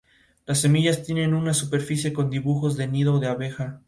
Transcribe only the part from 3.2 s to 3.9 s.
en procesión.